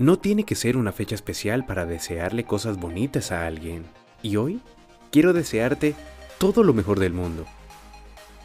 [0.00, 3.84] No tiene que ser una fecha especial para desearle cosas bonitas a alguien.
[4.22, 4.62] Y hoy
[5.12, 5.94] quiero desearte
[6.38, 7.44] todo lo mejor del mundo.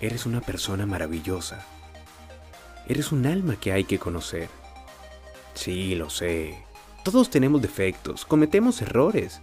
[0.02, 1.66] Eres una persona maravillosa.
[2.90, 4.50] Eres un alma que hay que conocer.
[5.54, 6.62] Sí, lo sé.
[7.06, 9.40] Todos tenemos defectos, cometemos errores,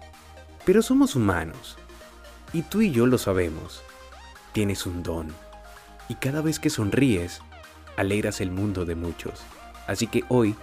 [0.67, 1.79] pero somos humanos.
[2.53, 3.83] Y tú y yo lo sabemos.
[4.53, 5.29] Tienes un don.
[6.11, 7.41] Y cada vez que sonríes,
[7.97, 9.41] alegras el mundo de muchos.
[9.87, 10.55] Así que hoy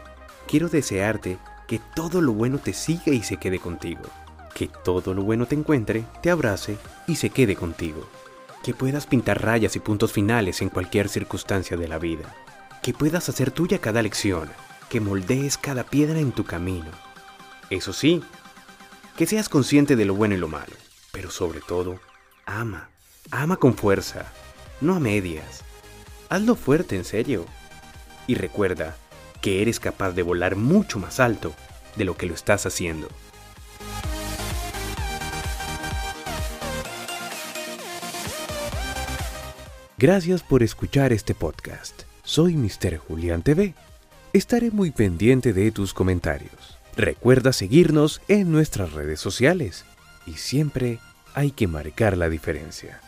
[0.49, 4.02] quiero desearte que todo lo bueno te siga y se quede contigo.
[4.55, 8.09] Que todo lo bueno te encuentre, te abrace y se quede contigo.
[8.63, 12.35] Que puedas pintar rayas y puntos finales en cualquier circunstancia de la vida.
[12.81, 14.49] Que puedas hacer tuya cada lección.
[14.90, 16.90] Que moldees cada piedra en tu camino.
[17.70, 18.23] Eso sí,
[19.18, 20.73] que seas consciente de lo bueno y lo malo.
[21.12, 21.99] Pero sobre todo,
[22.48, 22.90] ama.
[23.29, 24.26] Ama con fuerza.
[24.81, 25.62] No a medias.
[26.27, 27.45] Hazlo fuerte, en serio.
[28.26, 28.95] Y recuerda,
[29.41, 31.54] que eres capaz de volar mucho más alto
[31.95, 33.07] de lo que lo estás haciendo.
[39.98, 42.04] Gracias por escuchar este podcast.
[42.23, 42.98] Soy Mr.
[42.98, 43.73] Julián TV.
[44.32, 46.77] Estaré muy pendiente de tus comentarios.
[46.95, 49.84] Recuerda seguirnos en nuestras redes sociales
[50.26, 50.99] y siempre
[51.34, 53.01] hay que marcar la diferencia.